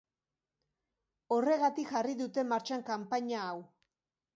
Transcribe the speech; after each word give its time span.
Horregatik 1.37 1.93
jarri 1.95 2.19
dute 2.25 2.49
martxan 2.51 2.91
kanpaina 2.93 3.49
hau. 3.49 3.59